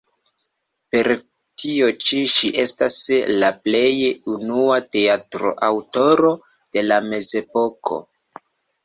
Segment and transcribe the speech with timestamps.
[0.93, 1.07] Per
[1.63, 2.95] tio ĉi ŝi estas
[3.43, 3.89] la plej
[4.37, 6.33] unua teatro-aŭtoro
[6.79, 8.01] de la Mezepoko.